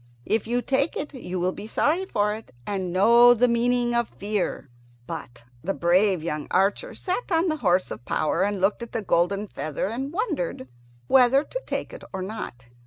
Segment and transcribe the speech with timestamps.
[0.25, 4.09] If you take it you will be sorry for it, and know the meaning of
[4.09, 4.67] fear."
[5.05, 9.03] But the brave young archer sat on the horse of power and looked at the
[9.03, 10.67] golden feather, and wondered
[11.05, 12.65] whether to take it or not.